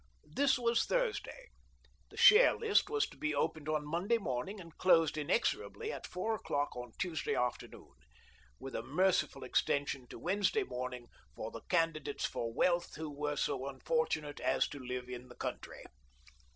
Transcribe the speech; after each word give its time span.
This 0.31 0.57
was 0.57 0.83
Thursday. 0.85 1.49
The 2.09 2.17
share 2.17 2.53
list 2.57 2.89
was 2.89 3.05
to 3.09 3.17
be 3.17 3.35
opened 3.35 3.69
on 3.69 3.85
Monday 3.85 4.17
morning 4.17 4.59
and 4.59 4.75
closed 4.75 5.15
inexorably 5.15 5.91
at 5.91 6.07
four 6.07 6.33
o'clock 6.33 6.75
on 6.75 6.93
Tuesday 6.97 7.35
afternoon, 7.35 7.93
with 8.57 8.73
a 8.73 8.81
merciful 8.81 9.43
extension 9.43 10.07
to 10.07 10.17
Wednesday 10.17 10.63
morning 10.63 11.05
for 11.35 11.51
the 11.51 11.61
can 11.69 11.93
didates 11.93 12.25
for 12.25 12.51
wealth 12.51 12.95
who 12.95 13.11
were 13.11 13.35
so 13.35 13.67
unfortunate 13.67 14.39
as 14.39 14.67
to 14.69 14.79
live 14.79 15.07
in 15.07 15.27
the 15.27 15.35
country. 15.35 15.85